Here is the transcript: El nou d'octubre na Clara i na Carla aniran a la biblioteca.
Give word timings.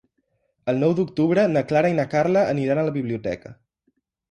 El 0.71 0.79
nou 0.83 0.95
d'octubre 0.99 1.43
na 1.51 1.63
Clara 1.73 1.93
i 1.93 1.97
na 2.01 2.07
Carla 2.15 2.45
aniran 2.55 2.83
a 2.85 2.89
la 2.91 2.97
biblioteca. 2.99 3.57